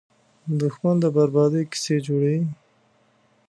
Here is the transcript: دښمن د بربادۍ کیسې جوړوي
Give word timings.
دښمن 0.59 0.95
د 1.03 1.05
بربادۍ 1.15 1.63
کیسې 1.71 1.95
جوړوي 2.07 2.41